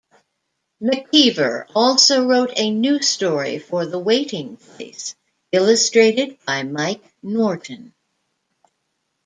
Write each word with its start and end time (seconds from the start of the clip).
McKeever 0.81 1.67
also 1.75 2.25
wrote 2.27 2.53
a 2.57 2.71
new 2.71 3.03
story 3.03 3.59
for 3.59 3.85
"The 3.85 3.99
Waiting 3.99 4.57
Place" 4.57 5.13
illustrated 5.51 6.43
by 6.43 6.63
Mike 6.63 7.03
Norton. 7.21 7.93